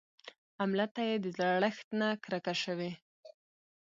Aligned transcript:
املته 0.63 1.01
يې 1.09 1.15
د 1.23 1.27
زړښت 1.37 1.87
نه 1.99 2.07
کرکه 2.23 2.53
شوې. 2.63 2.91